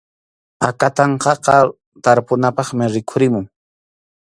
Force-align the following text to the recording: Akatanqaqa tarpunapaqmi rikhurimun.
Akatanqaqa 0.67 1.57
tarpunapaqmi 2.03 2.85
rikhurimun. 2.93 3.45